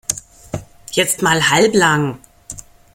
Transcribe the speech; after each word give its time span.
Jetzt 0.93 1.21
mal 1.21 1.51
halblang! 1.51 2.17